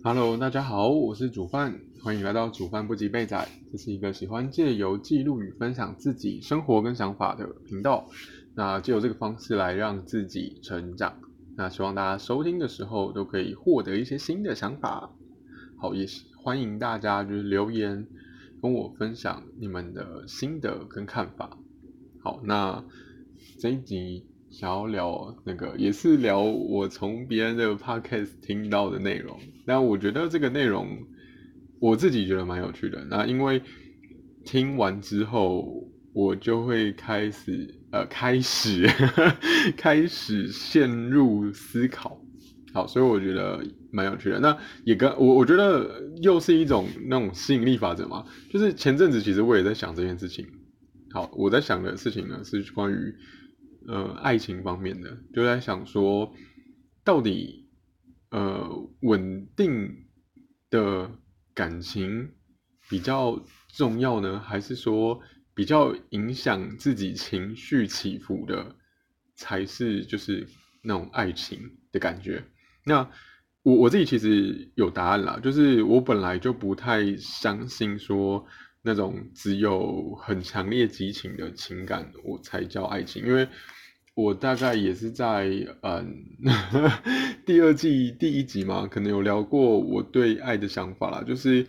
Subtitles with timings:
[0.00, 3.48] Hello，大家好，我是煮饭，欢迎来到煮饭不及备仔。
[3.72, 8.08] 这是一个喜欢借由记录与分享自己生活跟想法的频道。
[8.54, 11.18] 那借由这个方式来让自己成长。
[11.56, 15.10] 那希望大家收听的时候都可以获得一些新的想法。
[15.76, 16.06] 好，也
[16.36, 18.06] 欢迎大家就是留言
[18.62, 21.58] 跟我分享你们的心得跟看法。
[22.22, 22.84] 好，那
[23.58, 24.24] 这一集。
[24.58, 30.98] 想要聊那个，也是聊我从别人的 podcast 听到的内容，但我觉得这个内容
[31.78, 33.04] 我自己觉得蛮有趣的。
[33.08, 33.62] 那因为
[34.44, 38.84] 听完之后，我就会开始呃 开始
[39.76, 42.20] 开始陷入思考。
[42.72, 44.40] 好，所以我觉得蛮有趣的。
[44.40, 50.44] 那也跟我我觉得又是一种那种吸引力法则嘛，就是前阵子其实我也在想这件事情。
[51.12, 53.14] 好，我在想的事情呢是关于。
[53.90, 56.30] 呃，爱情方面的就在想说，
[57.02, 57.70] 到底
[58.30, 58.68] 呃
[59.00, 60.04] 稳定
[60.68, 61.10] 的
[61.54, 62.34] 感情
[62.90, 65.18] 比较重要呢，还是说
[65.54, 68.76] 比较影响自己情绪起伏的
[69.34, 70.46] 才是就是
[70.82, 72.44] 那种爱情的感觉？
[72.84, 73.10] 那
[73.62, 78.44] 我我自己其实有答案啦，就是我本来就不太相信说
[78.82, 83.48] 那种只有很强烈激情的情感我才叫爱情，因为。
[84.18, 85.48] 我大概也是在
[85.82, 86.24] 嗯
[87.46, 91.22] 第二季第一集嘛，可能有聊过我对爱的想法啦。
[91.22, 91.64] 就是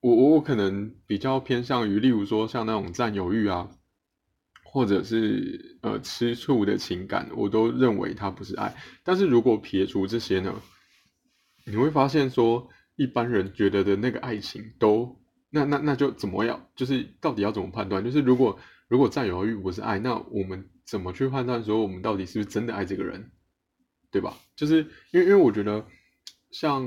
[0.00, 3.70] 我我可能比较偏向于，例如说像那种占有欲啊，
[4.62, 8.76] 或者是呃吃醋的情感，我都认为它不是爱。
[9.02, 10.54] 但是如果撇除这些呢，
[11.64, 15.16] 你会发现说一般人觉得的那个爱情都
[15.48, 16.68] 那那那就怎么样？
[16.76, 18.04] 就是到底要怎么判断？
[18.04, 20.68] 就是如果如果占有欲不是爱，那我们。
[20.88, 23.30] 怎么去判断说我们到底是不是真的爱这个人，
[24.10, 24.38] 对吧？
[24.56, 25.84] 就是因为因为我觉得
[26.50, 26.82] 像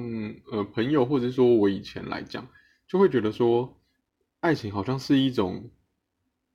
[0.51, 2.47] 呃朋友或者说我以前来讲，
[2.87, 3.79] 就会觉得说
[4.39, 5.69] 爱情好像是一种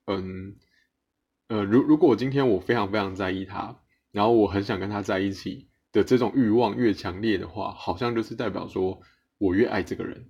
[0.07, 0.57] 嗯
[1.47, 3.79] 呃如如果我今天我非常非常在意他，
[4.11, 9.01] 然后我很想跟他在一起的这种欲望越强烈的话，好像就是代表说
[9.39, 10.29] 我越爱这个人。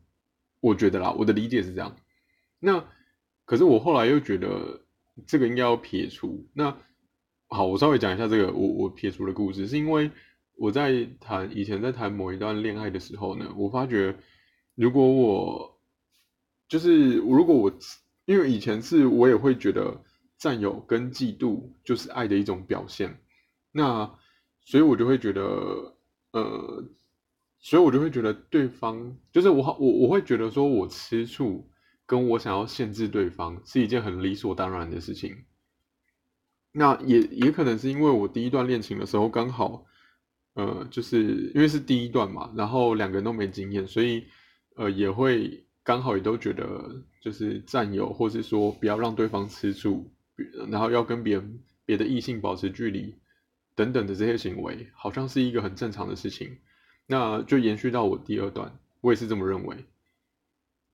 [0.60, 1.96] 我觉得啦，我的理解是这样。
[2.58, 2.84] 那
[3.46, 4.82] 可是我后来又觉得
[5.26, 6.76] 这个应该要撇除那。
[7.48, 10.10] 好，我稍微讲一下这个我我撇除的故事，是因为
[10.56, 14.16] 我在谈以前在谈某一段恋爱的时候呢，我发觉
[14.74, 15.78] 如果我
[16.68, 17.72] 就是如果我
[18.24, 20.02] 因为以前是我也会觉得
[20.36, 23.20] 占有跟嫉妒就是爱的一种表现，
[23.70, 24.12] 那
[24.62, 25.94] 所以我就会觉得
[26.32, 26.84] 呃，
[27.60, 31.70] 所以我就会觉得对方就是我我我会觉得说我吃醋
[32.04, 35.44] 跟我想要限制对方是一件很理所当然的事情。
[36.78, 39.86] 那也也可能是因为我第一段恋情的时候刚好，
[40.52, 44.24] 呃，就是因为是第一段嘛，然后两个人都没经验，所以
[44.74, 50.10] 呃也会刚好也都觉得就是占有，或是说不要让对方吃醋，
[50.68, 53.14] 然后要跟别人别的异性保持距离
[53.74, 56.58] 等等的这些行为，好像是一个很正常的事情。
[57.06, 58.70] 那就延续到我第二段，
[59.00, 59.76] 我也是这么认为。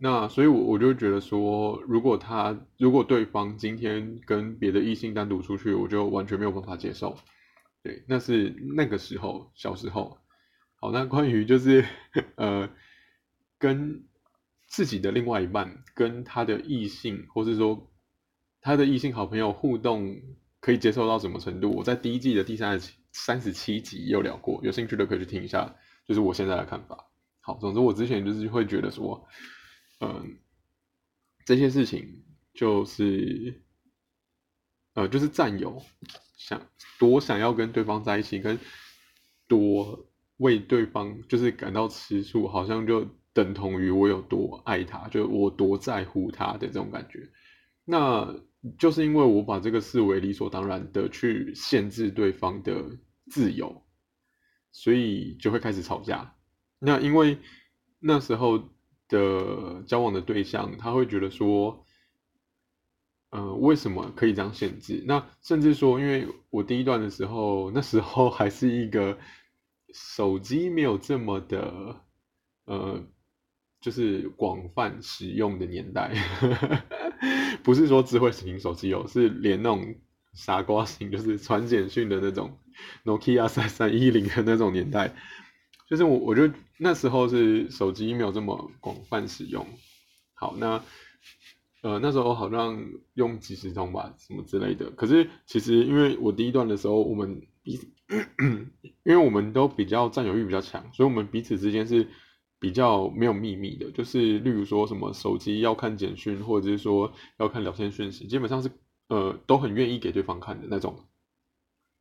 [0.04, 7.16] 那所以，我我就觉得说，如果他如果对方今天跟别的异性单独出去，我就完全没有办法接受。
[7.84, 10.18] 对，那是那个时候小时候。
[10.80, 11.84] 好，那关于就是
[12.34, 12.68] 呃，
[13.60, 14.02] 跟
[14.66, 17.88] 自己的另外一半跟他的异性，或是说
[18.60, 20.16] 他的异性好朋友互动，
[20.58, 21.70] 可以接受到什么程度？
[21.70, 25.76] 我在第一季的第三十七三十七集有聊过，有兴趣的可以去听一下，
[26.08, 27.06] 就是我现在的看法。
[27.40, 29.24] 好，总之我之前就是会觉得说。
[30.04, 30.36] 嗯，
[31.44, 33.62] 这些事情就是，
[34.94, 35.80] 呃，就是占有，
[36.36, 36.60] 想
[36.98, 38.58] 多想要跟对方在一起，跟
[39.46, 40.04] 多
[40.38, 47.30] 为对方就是感到吃醋，好像就等同于我有多爱他，就我多在乎他的这种感觉。
[47.84, 48.34] 那
[48.76, 52.98] 就是因为我把这个视为理所当然的去限制对方的
[53.30, 53.86] 自由，
[54.72, 56.34] 所以就会开始吵架。
[56.80, 57.38] 那因为
[58.00, 58.68] 那时候。
[59.12, 61.84] 的交往的对象，他会觉得说，
[63.28, 65.04] 呃，为什么可以这样限制？
[65.06, 69.18] 那甚至说，因为我第一段的时候，那时候还是一个
[69.92, 72.00] 手机没有这么的，
[72.64, 73.04] 呃，
[73.82, 76.14] 就是广泛使用的年代，
[77.62, 79.94] 不是说智慧型手机哦，是连那种
[80.32, 82.58] 傻瓜型，就是传简讯的那种
[83.04, 85.14] Nokia 三三一零的那种年代。
[85.92, 89.66] 就是我，我就那时候是手机没有这么广泛使用。
[90.32, 90.82] 好，那
[91.82, 94.88] 呃那时候好像用即时通吧，什么之类的。
[94.92, 97.86] 可是其实因为我第一段的时候，我们彼此，
[99.04, 102.08] 因为我们都比较占有欲比较强，所以我们彼此之间是
[102.58, 108.70] 比较没有秘密的，就是例如说什么手机要看简讯，或者是说要看聊天讯息，基本上是
[109.08, 111.04] 呃都很愿意给对方看的那种。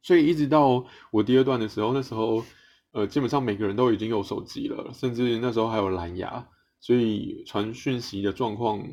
[0.01, 2.45] 所以一直到我第二段的时候，那时候
[2.91, 6.47] 呃基本上每个人都已经有手机了，甚至那时候还有蓝牙，
[6.79, 8.83] 所以传讯息的状况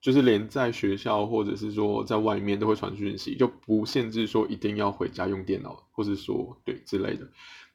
[0.00, 7.28] 就是连在学校或者是说在外面都会传讯息，就不限制说一定要回家用电脑，或者说对之类的。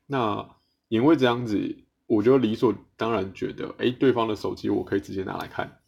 [0.07, 0.49] 那
[0.87, 1.77] 因为这样子。
[2.07, 5.79] 我就理所当然觉得，哎，对方的手机我可以直接拿来看。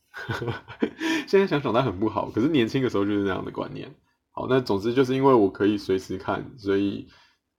[1.27, 2.29] 现在想想，他很不好。
[2.29, 3.93] 可是年轻的时候就是这样的观念。
[4.31, 7.09] 好，那总之就是因为我可以随时看，所以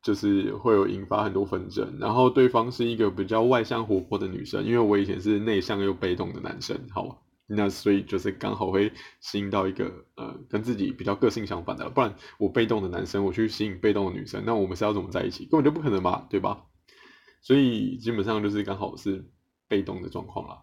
[0.05, 1.97] 就是会有引发很多纷争。
[1.99, 6.79] 然后对方是一个比较外向活泼的女生，因为我以前是内向又被动的男生。
[6.91, 11.89] 好，那所以就是刚好会吸引到一个呃跟自己比较个性相反的。
[11.91, 15.47] 不然我被动的男生，我去吸引被动的女生，那我们是要怎么在一起？
[15.47, 16.65] 根本就不可能嘛，对吧？
[17.41, 19.31] 所以基本上就是刚好是
[19.69, 20.59] 被动的状况啦，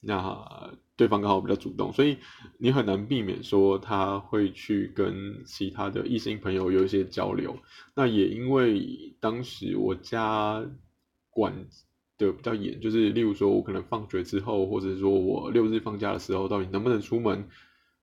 [0.00, 2.18] 那对方刚好比较主动，所以
[2.58, 7.56] 你很难避免说他会去跟其他的异性朋友有一些交流。
[7.94, 10.64] 那也因为当时我家
[11.30, 11.66] 管
[12.16, 17.48] 的比较严，就是例如说我可能放学之后，或者说我六日放假的时候，到底能不能出门，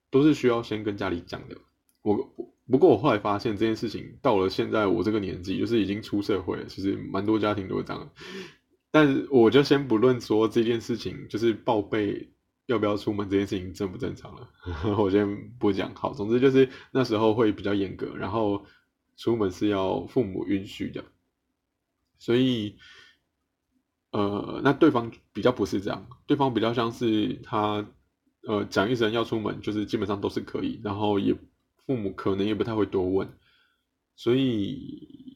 [0.10, 1.58] 都是需要先跟家里讲的。
[2.02, 2.52] 我。
[2.68, 8.10] 不过我后来发现这件事情到了现在我这个年纪，就是已经出社会了，其实蛮多家庭都会这样。
[8.96, 12.32] 但我就先不论说这件事情，就是报备
[12.66, 14.50] 要不要出门这件事情正不正常了，
[14.98, 15.94] 我先不讲。
[15.94, 18.66] 好，总之就是那时候会比较严格，然后
[19.18, 21.04] 出门是要父母允许的。
[22.20, 22.78] 所以，
[24.12, 27.86] 呃，那对方比较不是这样，对方比较像是他，
[28.48, 31.36] 呃，讲一声要出门，就是基本上都是可以，然后也。
[31.86, 33.30] 父母可能也不太会多问，
[34.16, 35.35] 所以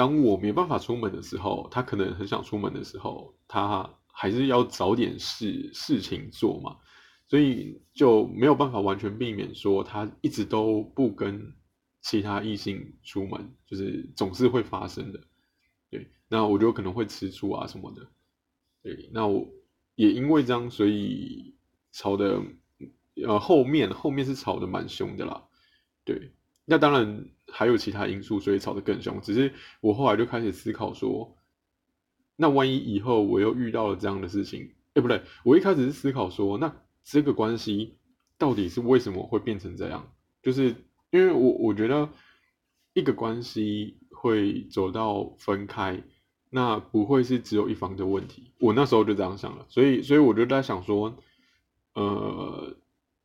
[0.00, 6.78] 当我没办法出门的时候，他可能很想出门的时候，他还是要找点事事情做嘛，
[7.28, 11.54] 所以就没有办法完全避免说他一直都不跟
[12.00, 15.20] 其他异性出门，就是总是会发生的。
[15.90, 18.06] 对，那我就可能会吃醋啊什么的。
[18.82, 19.46] 对，那我
[19.96, 21.54] 也因为这样，所以
[21.92, 22.40] 吵的。
[23.26, 25.44] 呃，后面后面是吵得蛮凶的啦，
[26.04, 26.32] 对，
[26.64, 29.20] 那当然还有其他因素，所以吵得更凶。
[29.20, 31.36] 只是我后来就开始思考说，
[32.36, 36.74] 那万一以后我又遇到了这样的事情，哎，不对，我一开始是思考说，那
[37.04, 37.98] 这个关系
[38.38, 40.10] 到底是为什么会变成这样？
[40.42, 40.74] 就是
[41.10, 42.08] 因为我我觉得
[42.94, 46.02] 一个关系会走到分开，
[46.48, 48.52] 那不会是只有一方的问题。
[48.58, 51.16] 我那时候就这样想了，所以所以我就在想说，
[51.94, 52.76] 呃。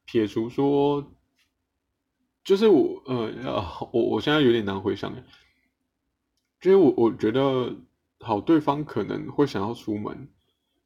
[0.07, 1.11] 撇除说，
[2.45, 3.31] 就是我，呃，
[3.91, 5.11] 我我现在有点难回想，
[6.61, 7.75] 就是我我觉得，
[8.19, 10.29] 好，对方可能会想要出门，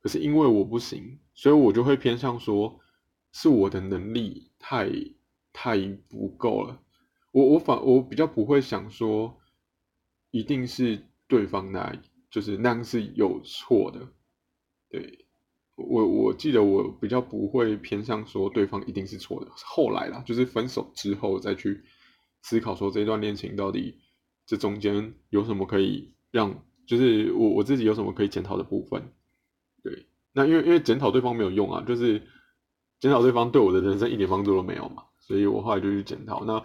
[0.01, 2.79] 可是因为我不行，所以我就会偏向说，
[3.33, 4.89] 是我的能力太
[5.51, 5.77] 太
[6.07, 6.81] 不够了。
[7.31, 9.37] 我我反我比较不会想说，
[10.31, 11.93] 一定是对方那，
[12.31, 14.07] 就是那样是有错的，
[14.89, 15.25] 对。
[15.87, 21.83] 我我记得我比较不会偏向说对方一定是错的，后来啦，就是分手之后再去
[22.41, 23.99] 思考说这段恋情到底
[24.45, 29.13] 这中间有什么可以让，就是我我自己有什么可以检讨的部分。
[29.83, 32.21] 对，那因为因为检讨对方没有用啊，就是
[32.99, 36.43] 检讨对方对我的人生一点帮助都没有嘛，所以我后来就去检讨。
[36.43, 36.61] 那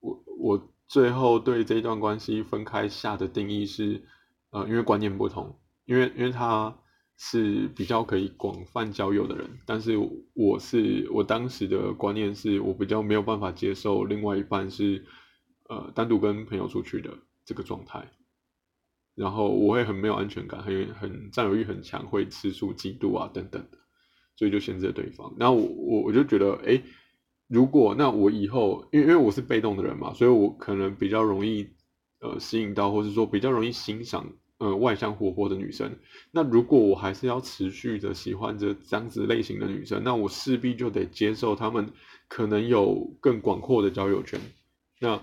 [0.00, 4.04] 我我最后对这一段关系分开下的定义是，
[4.50, 6.76] 呃，因为观念不同，因为因为他。
[7.20, 9.98] 是比较可以广泛交友的人，但是
[10.34, 15.04] 我是我当时的观念是我比较没有办法接受另外一半是
[15.68, 17.10] 呃单独跟朋友出去的
[17.44, 18.08] 这个状态，
[19.16, 23.78] 然后我会很没有安全感，很很占有欲很强，会吃醋、嫉妒啊等等的，
[24.36, 25.34] 所以就限制了对方。
[25.40, 26.80] 然后我我我就觉得，哎，
[27.48, 31.68] 如果那我以后，因为因为我是被动的人嘛，所以我可能比较容易
[32.20, 34.32] 呃吸引到，或者说比较容易欣赏。
[34.58, 35.96] 呃，外向活泼的女生，
[36.32, 41.92] 那如果我还是要持续的喜欢着这样子类型的女生，那我势必就得接受她们
[42.26, 44.40] 可能有更广阔的交友圈。
[44.98, 45.22] 那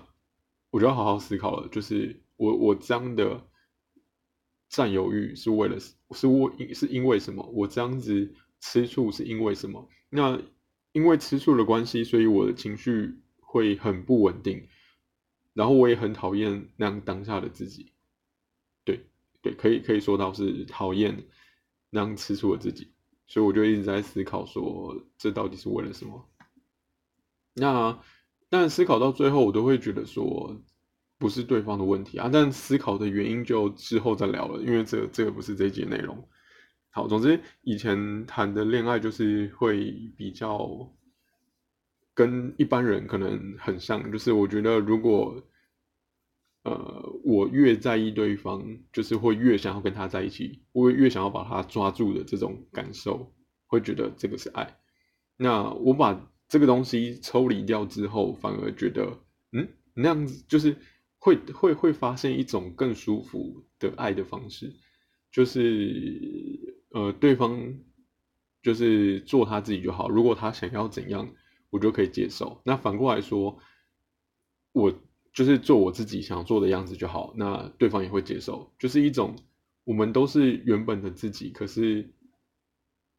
[0.70, 3.42] 我就要好好思考了，就是我我这样的
[4.70, 7.46] 占有欲是为了是为是因为什么？
[7.52, 9.86] 我这样子吃醋是因为什么？
[10.08, 10.40] 那
[10.92, 14.66] 因为吃醋的关系，所以我的情绪会很不稳定，
[15.52, 17.92] 然后我也很讨厌那样当下的自己。
[19.42, 21.24] 对，可以可以说到是讨厌
[21.90, 22.92] 那样吃醋的自己，
[23.26, 26.28] 所以我就一直在思考说，这到底是为了什么？
[27.54, 27.98] 那
[28.48, 30.60] 但思考到最后，我都会觉得说，
[31.18, 32.28] 不是对方的问题啊。
[32.32, 36.28] 但思考的原因就之后再聊了，因为这这个不是这一节内容。
[36.90, 40.90] 好，总之以前谈的恋爱就是会比较
[42.14, 45.42] 跟一般人可能很像，就是我觉得如果
[46.66, 53.32] 呃我越在意对方，就是会越想要跟他在一起，我越想要把他抓住的这种感受，
[53.66, 54.78] 会觉得这个是爱。
[55.36, 59.18] 那我把这个东西抽离掉之后，反而觉得
[59.52, 60.76] 嗯那样子就是
[61.18, 64.74] 会会会发现一种更舒服的爱的方式，
[65.30, 66.74] 就是。
[66.90, 67.74] 呃，对方
[68.62, 70.08] 就是做他自己就好。
[70.08, 71.28] 如果他想要怎样，
[71.68, 72.62] 我就可以接受。
[72.64, 73.58] 那反过来说，
[74.72, 74.94] 我
[75.36, 77.34] 就是做我自己想做的样子就好。
[77.36, 79.36] 那对方也会接受，就是一种
[79.84, 81.50] 我们都是原本的自己。
[81.50, 82.08] 可是，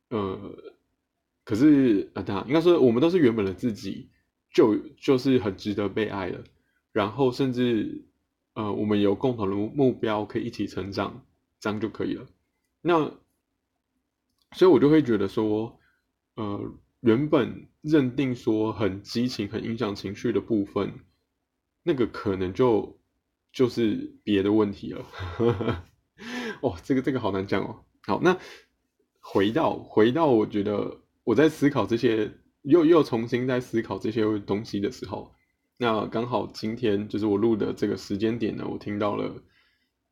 [0.09, 0.73] 呃，
[1.45, 4.09] 可是啊，当然应该说，我们都是原本的自己，
[4.51, 6.43] 就就是很值得被爱的。
[6.91, 8.03] 然后，甚至
[8.55, 11.23] 呃，我们有共同的目标，可以一起成长，
[11.59, 12.25] 这样就可以了。
[12.81, 13.13] 那。
[14.53, 15.77] 所以我就会觉得说，
[16.35, 20.93] 呃，原本认定说很激情、很影响情绪的部分，
[21.87, 22.99] 那个可能就
[23.53, 25.05] 就是别的问题了。
[26.61, 27.85] 哦，这个这个好难讲哦。
[28.05, 28.37] 好，那
[29.21, 32.29] 回到回到，我觉得我在思考这些，
[32.63, 35.33] 又又重新在思考这些东西的时候，
[35.77, 39.43] 那刚好今天就是我录的这个时间点呢，我听到了，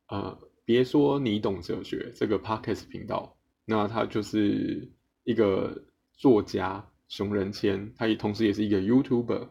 [0.08, 3.36] 呃，别说你懂哲学这个 podcast 频道。
[3.66, 4.90] 那他就是
[5.24, 9.48] 一个作家熊仁谦，他也同时也是一个 YouTuber。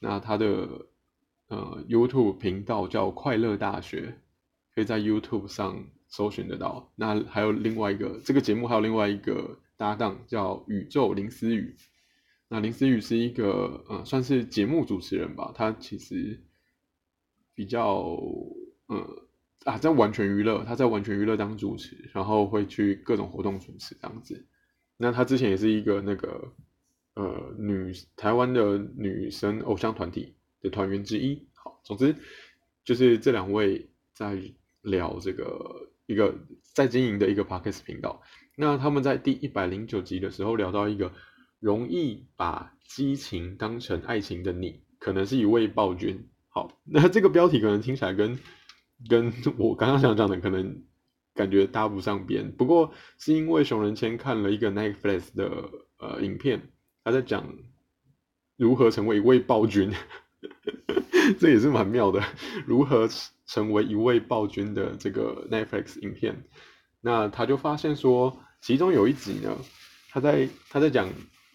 [0.00, 0.68] 那他的
[1.48, 4.18] 呃 YouTube 频道叫快乐大学，
[4.74, 6.92] 可以在 YouTube 上搜寻得到。
[6.96, 11.76] 那还有另外一个这个节目还有另外一个搭档叫宇宙林思雨。
[12.48, 16.42] 那林思雨是一个呃算是节目主持人吧，他其实
[17.54, 18.18] 比较
[18.86, 19.22] 呃。
[19.64, 24.46] 啊，在完全娱乐，他在完全娱乐当主持，然后会去各种活动主持这样子。
[24.96, 26.52] 那他之前也是一个那个
[27.14, 31.46] 呃女台湾的女生偶像团体的团员之一。
[31.54, 32.14] 好，总之
[32.84, 34.40] 就是这两位在
[34.82, 36.34] 聊这个一个
[36.74, 38.22] 在经营的一个 podcast 频道。
[38.56, 41.12] 那他们在第一百零九集的时候聊到一个
[41.60, 46.28] 容易把激情当成爱情的你，可能是一位暴君。
[46.48, 48.38] 好，那这个标题可能听起来跟
[49.10, 50.82] 跟我刚刚想讲的可能
[51.34, 56.72] 感觉搭不上边，不过是因为熊仁谦看了一个 Netflix 的呃影片，
[57.04, 57.58] 他在讲
[58.56, 59.92] 如何成为一位暴君，
[61.38, 62.22] 这也是蛮妙的，
[62.66, 63.08] 如何
[63.46, 66.44] 成为一位暴君的这个 Netflix 影片，
[67.00, 69.56] 那他就发现说，其中有一集呢，
[70.10, 71.08] 他在他在讲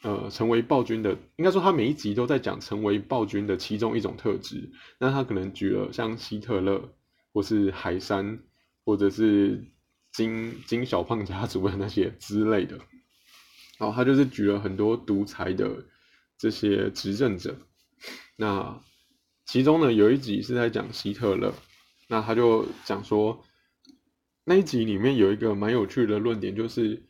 [0.04, 6.94] 呃成为暴君的，应该说他每一集都在讲成为暴君的其中一种特质，那他可能举了像希特勒。
[7.34, 8.40] 或是海山，
[8.84, 9.64] 或者是
[10.12, 12.78] 金金小胖家族的那些之类的，
[13.80, 15.86] 然后他就是举了很多独裁的
[16.38, 17.56] 这些执政者，
[18.36, 18.82] 那
[19.46, 21.54] 其中呢有一集是在讲希特勒，
[22.08, 23.44] 那他就讲说
[24.44, 27.04] 那一集里面有一个蛮有趣的论点，就是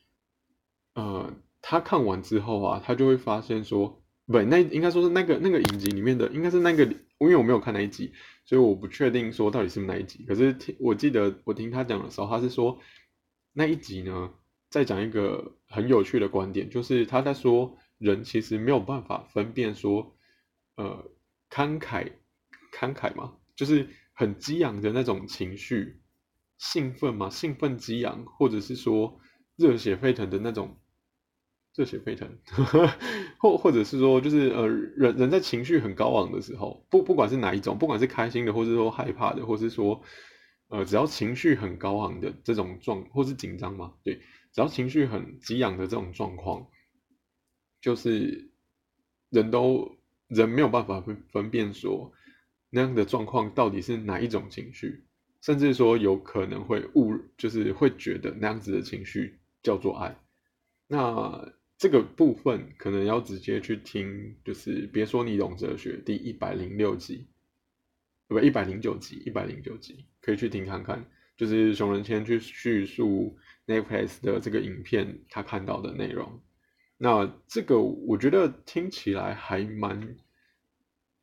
[0.94, 6.94] 呃他看完之后啊，他就会发现说，不，那应该说是那个那个影集里面的，应该是那个。
[7.22, 8.12] 因为我没有看那一集，
[8.46, 10.26] 所以我不确定说到底是哪一集。
[10.28, 12.80] 可是听我记得我听他讲的时候，他是说
[13.54, 14.32] 那一集呢，
[14.72, 20.16] 在讲一个很有趣的观点，就是他在说人其实没有办法分辨说，
[20.76, 21.12] 呃，
[21.50, 22.12] 慷慨
[22.74, 26.02] 慷慨嘛，就是很激昂的那种情绪，
[26.58, 29.20] 兴奋嘛，兴奋激昂，或者是说
[29.56, 30.78] 热血沸腾的那种。
[31.74, 32.28] 热血沸腾，
[33.40, 40.04] 或或者是说，就是呃，人人在情绪很高昂的时候，不不管是哪一种，不管是开心的，或者说害怕的，或是说，
[40.68, 44.16] 呃，只要情绪很高昂的这种状，或是紧张嘛，对，
[44.52, 46.68] 只要情绪很激昂的这种状况，
[47.80, 48.52] 就是
[49.30, 49.90] 人都
[50.32, 52.12] 人没有办法分分辨说
[52.70, 55.04] 那样的状况到底是哪一种情绪，
[55.42, 60.18] 甚至说有可能会误，就是会觉得那样子的情绪叫做爱，
[60.88, 61.54] 那。
[61.82, 67.26] 这个部分可能要直接去听，就是别说你懂哲学第一百零六集，
[68.28, 71.04] 不一百零九集，一百零九集可以去听看看，
[71.36, 73.36] 就是熊仁谦去叙述
[73.66, 76.40] Netflix 的这个影片他看到的内容。
[77.04, 80.16] 那这个我觉得听起来还蛮，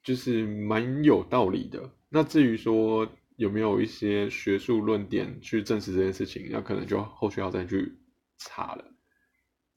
[0.03, 1.89] 就是蛮有道理的。
[2.09, 7.97] 那至于说有没有一些学术论点去证实这件事情，那可能就后续要再去
[8.37, 8.85] 查了。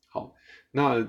[0.10, 0.36] 好。
[0.74, 1.06] 那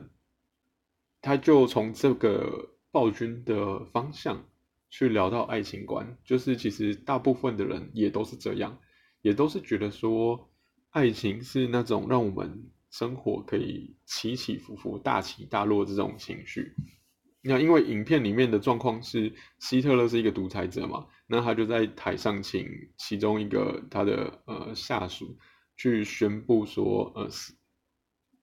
[1.21, 4.45] 他就从这个暴君的方向
[4.91, 8.81] 去聊到爱情观，就是其实大部分的人也都是这样，
[9.21, 10.51] 也都是觉得说，
[10.91, 16.77] 爱情是那种让我们生活可以起起伏伏、大起大落这种情绪。
[17.45, 25.37] 那因为影片里面的状况是希特勒是一个独裁者嘛，那他就在台上请其中一个他的呃下属
[25.77, 27.29] 去宣布说，呃，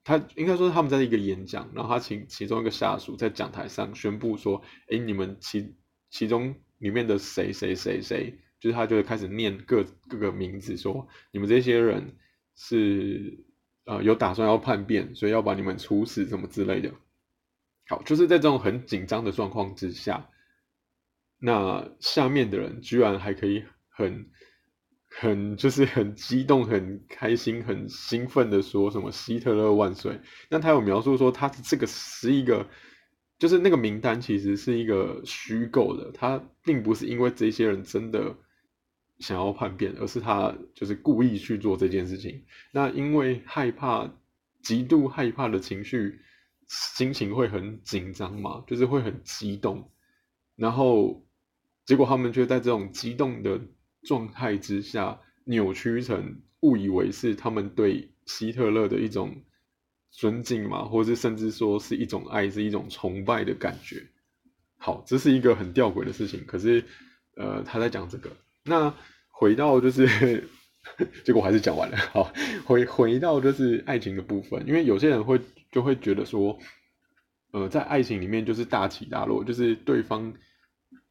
[0.03, 5.74] 他应该说他们在一个演讲，然后他请其中一个下属在讲台上宣布说，哎，你们其
[6.10, 12.18] 其中里面的谁谁谁谁，就是他就会开始念各各个名字，说你们这些人
[12.58, 13.46] 是
[13.89, 16.91] 呃有打算要叛变，所以要把你们处死什么之类的。
[17.88, 20.29] 好，就是在这种很紧张的状况之下，
[21.39, 24.29] 那下面的人居然还可以很、
[25.10, 30.19] 很就是很激动、很开心、很兴奋的说什么“希特勒万岁”。
[30.51, 32.67] 那他有描述说，他这个是一个，
[33.39, 38.36] 就是那个名单其实是一个虚构的，他并不是因为这些人真的
[39.19, 42.43] 想要叛变，而是他就是故意去做这件事情。
[42.71, 44.11] 那因为害怕、
[44.63, 46.19] 极度害怕的情绪。
[46.71, 49.89] 心情会很紧张嘛，就是会很激动，
[50.55, 51.25] 然后
[51.83, 53.59] 结果他们却在这种激动的
[54.03, 59.43] 状态之下扭曲成误以为是他们对希特勒的一种
[60.11, 64.05] 尊敬嘛，或是甚至说是一种爱，是一种崇拜的感觉。
[64.77, 66.45] 好，这是一个很吊诡的事情。
[66.45, 66.85] 可是，
[67.35, 68.29] 呃，他在讲这个，
[68.69, 68.95] 那
[69.27, 70.47] 回到就是，
[71.25, 71.97] 结果还是讲完了。
[72.13, 72.31] 好，
[72.65, 75.41] 回回到就是爱情的部分，因为有些人会。
[75.71, 76.57] 就会觉得说，
[77.51, 80.33] 呃，在爱情里面就是大起大落，就是对方，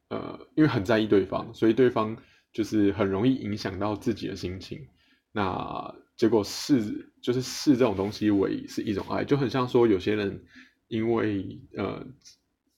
[0.08, 2.16] 呃，因为很在意对方，所以对方
[2.52, 4.84] 就是很容易影响到自己的心情。
[5.30, 10.42] 那结果视就是视这种东西为是一种爱，就很像说有些人
[10.88, 12.04] 因为呃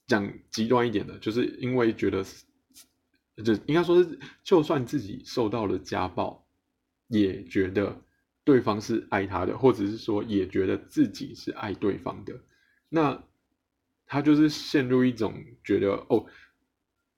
[0.07, 2.23] 讲极端一点的，就是因为觉得，
[3.43, 6.47] 就应该说是，就算自己受到了家暴，
[7.09, 8.03] 也觉得。
[8.43, 12.41] 对方是爱他的，或者是说也觉得自己是爱对方的，
[12.89, 13.23] 那
[14.07, 16.25] 他就是陷入一种觉得哦，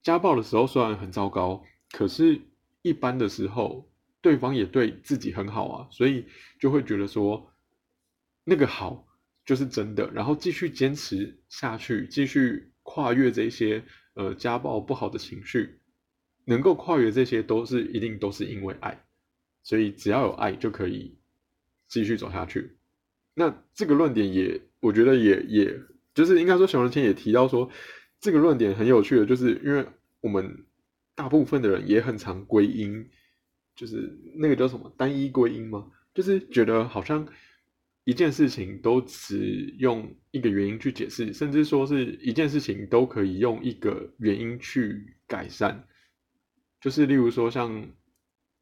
[0.03, 2.38] 家暴的时候虽然很糟糕，可是
[2.83, 3.88] 一般的时候
[4.20, 6.27] 对方也对自己很好啊，所以
[6.59, 7.51] 就会觉得说
[8.44, 9.07] 那个好
[9.47, 13.83] 就是真的，然后继续坚持下去，继续跨越这些
[14.14, 15.81] 呃家暴不好的情绪，
[16.44, 19.05] 能够跨越这些都是一定都是因为爱。
[19.62, 21.14] 所以只要有爱就可以
[21.87, 22.72] 继续走下去。
[23.35, 25.81] 那这个论点也，我觉得也也
[26.14, 27.70] 就是应该说，熊仁谦也提到说，
[28.20, 29.87] 这个论点很有趣的，就是因为
[30.20, 30.64] 我们
[31.14, 33.09] 大部分的人也很常归因，
[33.76, 35.90] 就是那个叫什么单一归因吗？
[36.12, 37.26] 就是觉得好像
[38.05, 45.87] 一件事情都只用一个原因去解释，甚至说是一件事情都可以用一个原因去改善。
[46.83, 47.87] 就是例如说像。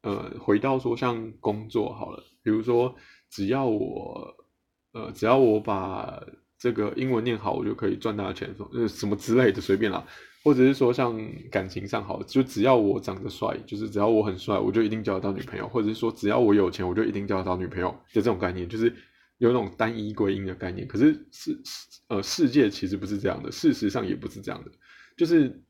[0.03, 2.95] 呃，回到说像工作好了，比如说
[3.29, 4.35] 只要我，
[4.93, 6.19] 呃，只要我把
[6.57, 10.03] 这个英文念好，我就可以赚大钱，呃，什么之类的随便啦。
[10.43, 11.15] 或者是说像
[11.51, 15.67] 感情上好了，就只要我长得帅，就是只要我很帅，我就一定交得到女朋友。
[15.67, 18.91] 或者是说只要我有钱，我就一定交得到女朋友的这种概念，就是
[19.37, 20.87] 有那种单一归因的概念。
[20.87, 21.61] 可是世
[22.07, 24.71] 呃世界其实不是这样的，事实上也不是这样的，
[25.15, 25.61] 就是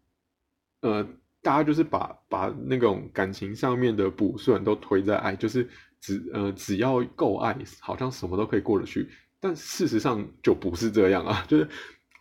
[0.79, 1.05] 呃。
[1.41, 5.67] 大家就是把把那种感情上面的补顺都推在爱，就是
[5.99, 9.09] 只呃只要够爱，好像什么都可以过得去。
[9.39, 11.67] 但事实上就不是这样啊， 就是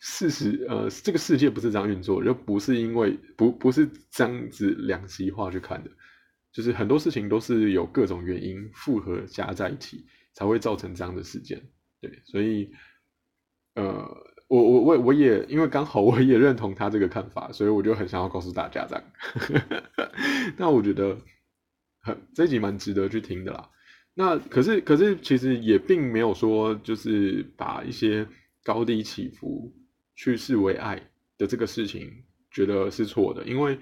[0.01, 5.91] 事实呃这个世界不是这样运作，就不是因为不不是这样子两极化去看的，
[6.53, 11.63] 就是很多事情都是有各种原因复合加在一起才会造成这样的事件。
[12.01, 12.73] 对，所以
[13.75, 14.30] 呃。
[14.51, 19.05] 我我我我也因为刚好我也认同他这个看法，所以我就很想要告诉大家这样。
[20.59, 21.17] 那我觉得
[22.01, 23.71] 很这集蛮值得去听的啦。
[24.15, 28.27] 那可是可是其实也并没有说就是把一些
[28.65, 29.73] 高低起伏
[30.17, 31.01] 去视为爱
[31.39, 33.79] 的这个事情觉得是错的，因为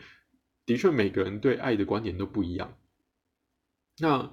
[0.67, 2.77] 的确每个人对爱的观点都不一样。
[3.99, 4.31] 那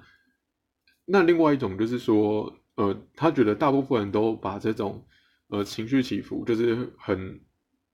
[1.06, 5.02] 那另外一种就是说，呃，他觉得大部分人都把这种。
[5.48, 7.40] 呃，情绪起伏就是很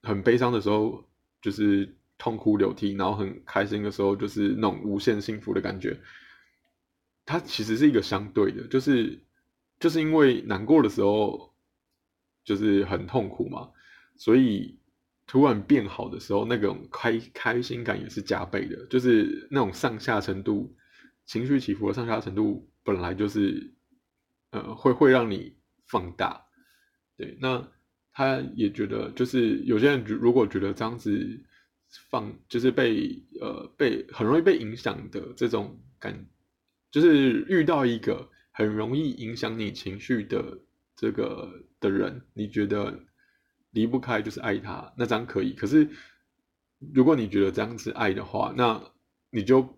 [0.01, 1.07] 很悲伤的时候，
[1.41, 5.99] 就是痛哭流涕；然后很开心的时候，就是那种无限幸福的感觉。
[7.25, 9.23] 它其实是一个相对的，就是
[9.79, 11.53] 就是因为难过的时候
[12.43, 13.69] 就是很痛苦嘛，
[14.17, 14.77] 所以
[15.27, 18.85] 突然变好的时候，那种开开心感也是加倍的。
[18.87, 20.75] 就是那种上下程度，
[21.25, 23.71] 情绪起伏的上下程度本来就是
[24.49, 26.45] 呃会会让你放大。
[27.17, 27.67] 对，那
[28.11, 31.39] 他也觉得，就是有些人如果觉得这样子
[32.09, 36.25] 放，就是被呃被很容易被影响的这种感，
[36.91, 40.59] 就是遇到一个很容易影响你情绪的
[40.95, 42.99] 这个的人，你觉得
[43.71, 45.53] 离不开就是爱他，那这样可以。
[45.53, 45.89] 可是
[46.93, 48.81] 如果你觉得这样子爱的话，那
[49.31, 49.77] 你就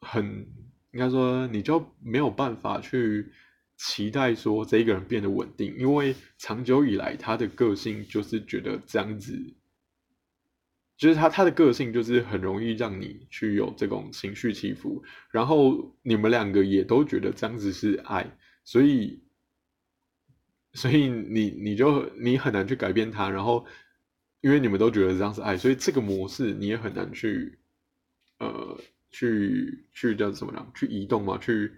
[0.00, 0.46] 很
[0.92, 3.32] 应该说你就没有办法去
[3.76, 9.54] 期待说这一个人变得稳定，因为长久以来他的个性就是觉得这样子。
[10.96, 19.20] 就是他，他的个性就是很容易让你去有这种情绪起伏，然后你们两个也都觉得这样子是爱，所以，
[20.72, 23.66] 所以你你就你很难去改变他，然后
[24.40, 27.58] 因为你们都觉得这样是爱，所以这个模式你也很难去，
[28.38, 30.64] 呃，去去叫什么呢？
[30.76, 31.72] 去移动嘛，去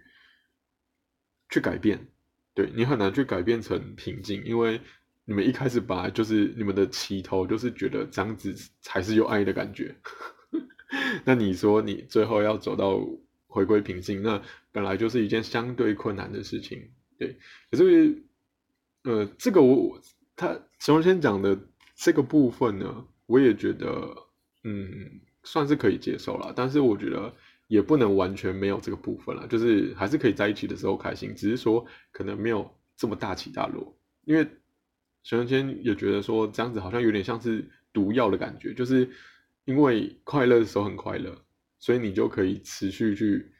[1.48, 2.08] 去改变，
[2.54, 4.80] 对你很难去改变成平静，因为。
[5.28, 9.92] 你们一开始本来就是你们的起头，就是觉得这样子才是有爱的感觉。
[11.26, 13.00] 那你说你最后要走到
[13.48, 16.90] 回归平静，那本来就是一件相对困难的事情。
[17.18, 17.36] 对，
[17.72, 18.22] 可是
[19.02, 20.00] 呃，这个我
[20.36, 21.58] 他熊先讲的
[21.96, 24.16] 这个部分呢，我也觉得
[24.62, 26.52] 嗯算是可以接受了。
[26.54, 27.34] 但是我觉得
[27.66, 34.46] 也不能完全没有这个部分了，就是还是可以在一起的时候开心，只是说可能没有这么大起大落，因为。
[35.28, 39.10] 熊仁谦也觉得说这样子好像有点像是毒药的感觉，就是
[39.64, 41.36] 因为快乐的时候很快乐，
[41.80, 43.50] 所以你就可以持续去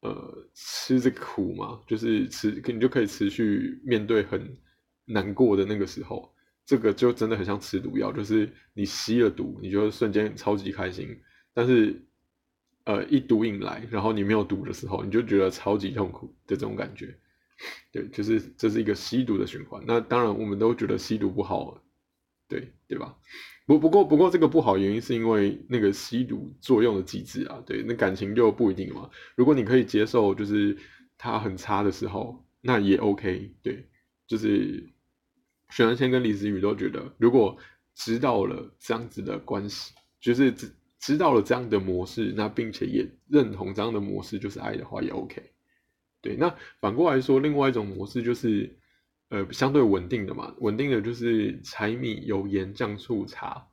[0.00, 4.56] 呃吃这个苦嘛，就是吃你就可以持续面对很
[5.04, 11.14] 难过的那个时候，这个就真的很像吃毒药，就是你吸了毒，你就瞬间超级开心，
[11.52, 12.02] 但是
[12.90, 17.16] 呃一毒瘾来，然后你没有毒的时候，你就觉得超级痛苦的这种感觉。
[17.92, 19.82] 对，就是这是一个吸毒的循环。
[19.86, 21.82] 那当然，我们都觉得吸毒不好，
[22.48, 23.16] 对对吧？
[23.66, 27.62] 不不过不过，这个不好原因是因为那个吸毒作用的机制啊。
[27.66, 29.10] 对，那感情就不一定嘛。
[29.36, 30.76] 如果你可以接受，就是
[31.18, 33.54] 他很差的时候，那也 OK。
[33.62, 33.86] 对，
[34.26, 34.88] 就是
[35.68, 37.56] 许安谦跟李子宇都觉得，如果
[37.94, 40.52] 知道了这样子的关系，就是
[41.00, 45.50] 知道了这样的模式，那并且也认同这样的模式就是爱的话，也 OK。
[46.20, 48.78] 对，那反过来说，另外一种模式就是，
[49.30, 53.66] 呃，相对稳定的嘛，稳定的就是柴米油盐酱醋茶，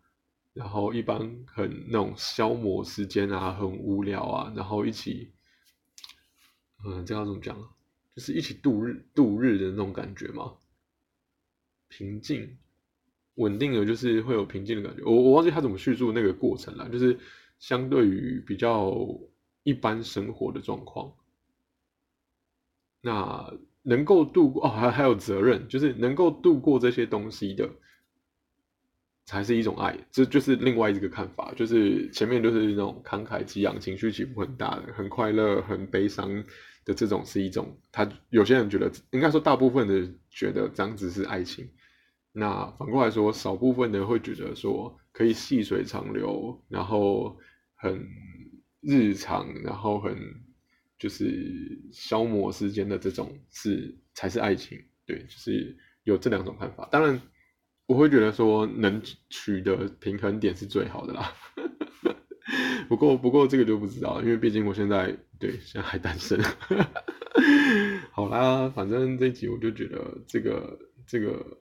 [0.54, 5.34] 然后一般很那种消磨时间啊，很无聊啊，然后一起，
[6.86, 7.56] 嗯，这要怎么讲？
[8.16, 10.54] 就是一起度日度日的那种感觉嘛，
[11.90, 12.58] 平静，
[13.38, 15.04] 稳定的就是会有平静的感觉。
[15.04, 17.18] 我我忘记他怎么叙述那个过程了，就是
[17.58, 18.94] 相对于比较
[19.64, 21.12] 一般生活的状况。
[23.02, 27.70] 那能够度过哦，还还有责任，就是能够度过这些东西的，
[29.26, 29.98] 才是一种爱。
[30.12, 36.44] 这就是另外一个看法，就是前面就是那种慷慨激昂、情绪起伏很大的、很快乐、很悲伤
[36.84, 37.80] 的这种是一种。
[37.92, 41.70] 他有些人觉得，应该说大部分的觉得这样子是爱情。
[42.38, 47.38] 那反过来说，少部分的会觉得说可以细水长流，然后
[47.76, 48.08] 很
[48.82, 50.16] 日常，然后很。
[51.00, 56.90] 就是消磨时间的这种是才是爱情，对，就是有这两种看法。
[56.92, 57.22] 当然，
[57.86, 61.32] 我会觉得说能取得平衡点是最好的啦。
[62.90, 66.42] 不过，不过这个就不知道，因为毕竟我现在对现在还单身。
[68.12, 71.60] 好啦，反正这集我就觉得这个这个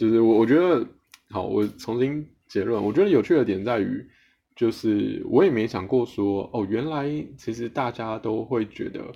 [0.00, 0.88] 就是我我觉得
[1.28, 4.08] 好，我重新结论，我觉得有趣的点在于。
[4.56, 9.12] 就是我也没想过说哦，原来其实大家都会觉得，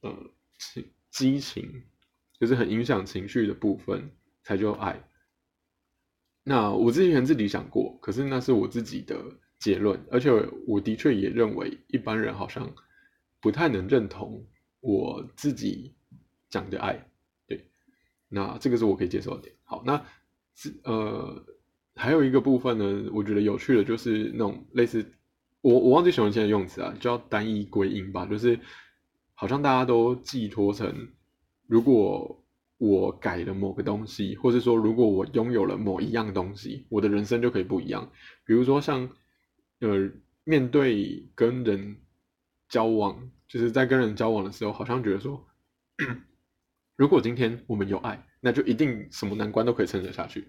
[0.00, 0.16] 呃，
[0.58, 1.70] 激激情
[2.38, 4.10] 就是很影响情绪的部分
[4.42, 4.98] 才叫爱。
[6.42, 9.16] 那我之前自己想过，可是那是我自己的
[9.58, 10.30] 结论，而且
[10.66, 12.70] 我的确也认为一般人好像
[13.40, 14.42] 不太能认同
[14.80, 15.94] 我自己
[16.48, 17.06] 讲的爱。
[18.28, 19.54] 那这个是我可以接受的点。
[19.64, 20.04] 好，那
[20.84, 21.44] 呃。
[21.96, 25.12] 还有一个部分呢，我觉得有趣的，就是那种类似
[25.60, 28.58] 我我忘记熊文谦的用词啊，叫单一归因吧，就是
[29.34, 30.92] 好像大家都寄托成，
[31.68, 32.44] 如果
[32.78, 38.10] 我改了某个东西，或是说如果我拥有了某一样东西，我的人生就可以不一样。
[38.44, 39.08] 比如说像
[39.78, 40.10] 呃，
[40.42, 41.96] 面对跟人
[42.68, 45.46] 交往，就是在跟人交往的时候，好像觉得说，
[46.96, 50.48] 如果今天我们有爱，那就一定什么难关都可以撑得下去，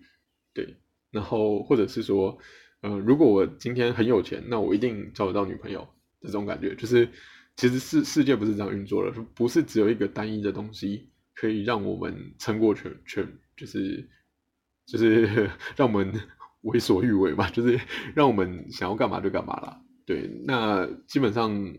[0.54, 0.78] 对。
[1.12, 2.38] 然后，或者是说，
[2.82, 5.88] 呃，如果我今天很有钱，那我一定找得到女朋友。
[6.22, 7.08] 这种感觉就是，
[7.56, 14.10] 其实世世界不是这样运作的，不是只有一个单一的东西可以让我们撑过全全，就是
[14.88, 16.12] 就是 让我们
[16.62, 17.80] 为所欲为吧，就是
[18.16, 19.82] 让我们想要干嘛就干嘛了。
[20.06, 21.74] 对，那基本上，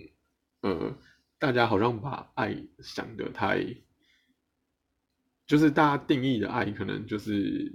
[0.62, 0.96] 呃，
[1.38, 3.66] 大家好像把爱想得太
[5.46, 7.72] 就是大家定义的爱，可能就是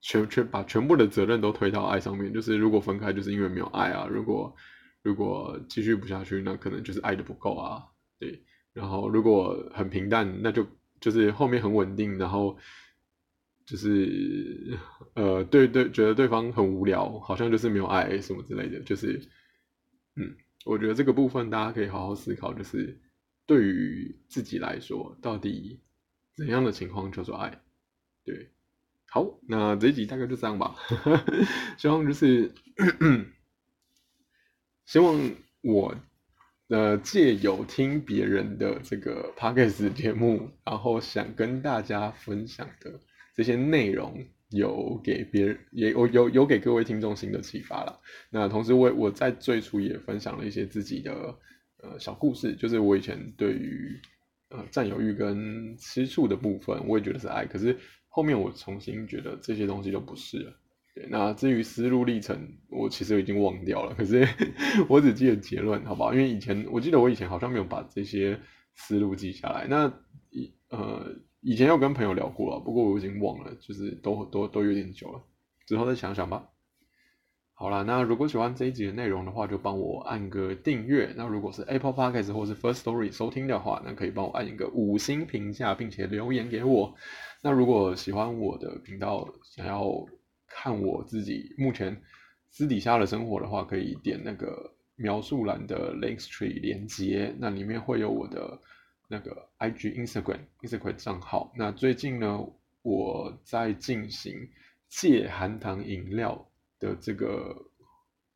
[0.00, 2.32] 全全把全部的责任都推到爱上面。
[2.32, 4.52] 就是如果分开，就是因为没有爱啊；如果
[5.02, 7.84] 如果继续不下去，那可能就是爱的不够啊。
[8.18, 8.42] 对，
[8.72, 10.66] 然后如果很平淡，那就
[11.00, 12.58] 就是后面很稳定，然后
[13.64, 14.76] 就是
[15.14, 18.80] 呃，对对，觉得对方很无聊，好像就是没有爱什么之类的。
[18.80, 19.20] 就是
[20.16, 23.00] 嗯，我觉得这个部分大家可以好好思考，就是
[23.46, 25.78] 对于自己来说，到底。
[26.36, 27.62] 怎样的情况叫做爱？
[28.22, 28.50] 对，
[29.08, 30.76] 好，那这一集大概就这样吧。
[31.78, 32.52] 希望就是，
[34.84, 35.18] 希望
[35.62, 35.94] 我
[36.68, 43.00] 呃借有听别人的这个 podcast 节目，然后想跟大家分享的
[43.34, 47.98] 这些内容，有给别人也有有有给各位听众新的启发了。
[48.28, 51.38] 那同时，我我在最初也分享了一些自己的
[51.78, 53.98] 呃小故事，就是我以前对于。
[54.50, 57.44] 呃，占有欲跟吃醋的部分，我也觉得是爱。
[57.46, 57.78] 可是
[58.08, 60.52] 后面我重新觉得这些东西都不是了。
[60.94, 63.94] 对，那至于思路历程，我其实已经忘掉了。
[63.94, 64.26] 可是
[64.88, 66.14] 我只记得结论，好不好？
[66.14, 68.40] 因为以前我记得我以前好像没有把这些
[68.74, 69.66] 思路记下来。
[69.68, 69.92] 那
[70.30, 75.22] 以呃以前有跟朋友聊过了，不过我已经忘了，就是都都都有点久了，
[75.66, 76.48] 之后再想想吧。
[77.58, 81.10] 好了，那如果喜欢这一集的内容的话，就帮我按个订阅。
[81.16, 86.94] 那如果是 Apple Podcast 或是 First Story 收听的话，那可以帮我按一个五星评价，并且留言给我。
[87.42, 89.90] 那如果喜欢我的频道，想要
[90.46, 91.98] 看我自己目前
[92.50, 98.60] 私底下的生活的话，可以点那个描述栏的 Links Tree 连接，那里面会有我的
[99.08, 101.50] 那个 IG、Instagram、Instagram 账号。
[101.56, 102.38] 那最近呢，
[102.82, 104.46] 我在进行
[104.90, 106.46] 戒含糖饮料。
[106.78, 107.56] 的这个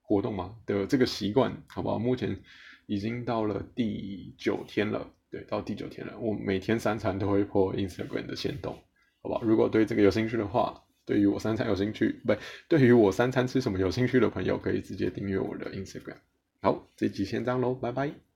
[0.02, 1.98] 活动嘛的这个习惯，好不好？
[1.98, 2.40] 目前
[2.86, 6.18] 已经到了第九天了，对，到第九天了。
[6.18, 8.74] 我每天三餐都会破 Instagram 的限动，
[9.22, 9.42] 好不好？
[9.42, 12.34] 如果对这个有兴趣的话，对于我三餐有兴趣，不，
[12.68, 16.16] 对于我三餐吃什么有兴趣的朋友，可以直接订阅我的 Instagram。
[16.60, 18.29] 好，这集先这样喽，拜拜。